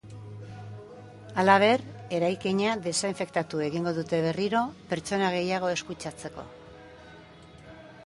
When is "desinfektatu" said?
2.87-3.63